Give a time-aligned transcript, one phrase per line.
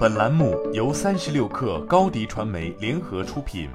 [0.00, 3.68] 本栏目由三十六氪高低传媒联合出品。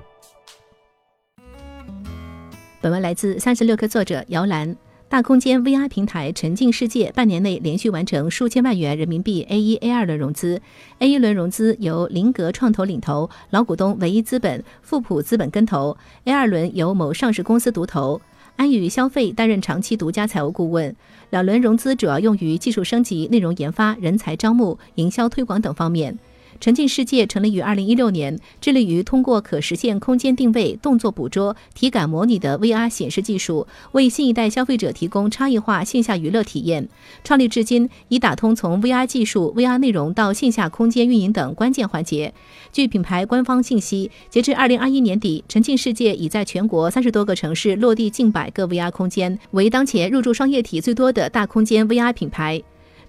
[2.81, 4.75] 本文来自三十六氪作者姚兰。
[5.07, 10.59] 大空间 VR 平台沉浸世界半年内连续完成数千万元人民币 A 一 A 二轮融资。
[10.97, 18.19] A 一轮融资由林格创投领投，老股东唯一资本、富普资本跟投；A 二轮由某上市公司独投。
[18.55, 20.95] 安宇消费担任长期独家财务顾问，
[21.29, 26.17] 两轮融资主要用于技术升级、内容研发、人才招募、营销推广等方面。
[26.59, 36.87] 沉浸世界成立于二零一六年，致力于通过可实现空间定位、动作捕捉、体感模拟的 VR 显示技术，为新一代消费者提供差异化线下娱乐体验。
[37.23, 42.33] 创立至今，已打通从 VR 技术、VR 内容到线下空间运营等关键环节。
[42.71, 52.63] 据品牌官方信息，截至二零二一年底，沉浸世界已在全国三十多个城市落地近百个 VR 空间，为当前入驻商业体最多的大空间 VR 品牌。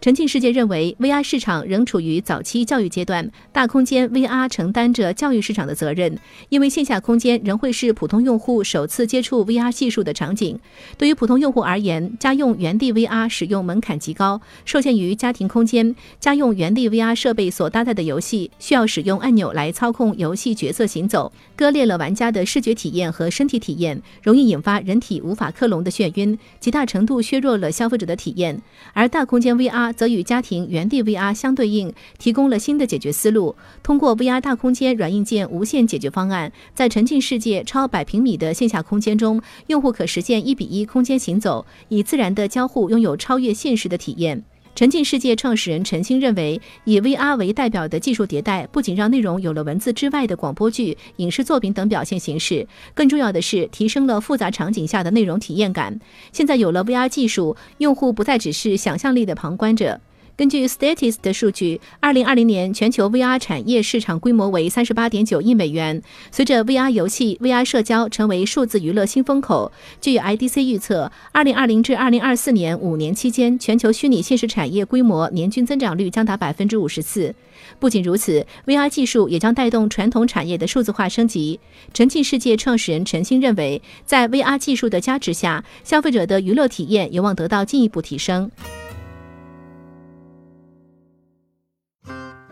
[0.07, 6.17] 沉浸世界认为，VR 市场仍处于早期教育阶段，大空间 VR 承担着教育市场的责任，
[6.49, 10.61] 因为线下空间仍会是普通用户首次接触 VR 技术的场景。
[10.97, 28.63] 对于普通用户而言，家用原地 VR 使用门槛极高，受限于家庭空间，家用原地 VR 设备所搭载的游戏需要使用按钮来操控游戏角色行走，割裂了玩家的视觉体验和身体体验，容易引发人体无法克隆的眩晕，极大程度削弱了消费者的体验。
[28.93, 33.57] 而大空间 VR 则与家庭原地 VR 相对应，提供了新的解决思路。
[33.83, 44.45] 通过 VR 大空间软硬件无线解决方案，在沉浸世界超百平米的线下空间中，用户可实现一比一空间行走，以自然的交互拥有超越现实的体验。
[44.77, 55.99] 沉浸世界创始人陈星认为，以 VR 为代表的技术迭代，不仅让内容有了文字之外的广播剧、影视作品等表现形式，更重要的是提升了复杂场景下的内容体验感。
[56.31, 59.99] 现在有了 VR 技术，用户不再只是想象力的旁观者。
[60.37, 66.03] 根据 Statist 的数据，二零二零年全球 VR 产业市场规模为三十八点九亿美元。
[66.31, 77.35] 随着 VR 游戏、VR 社交成为数字娱乐新风口，据 IDC 预测，二零二零至二零二四年五年期间，全球虚拟现实产业规模年均增长率将达百分之五十四。
[77.79, 81.59] 不仅如此，VR 技术也将带动传统产业的数字化升级。
[81.95, 88.51] 沉浸世界创始人陈星认为，在 VR 技术的加持下，消费者的娱乐体验有望得到进一步提升。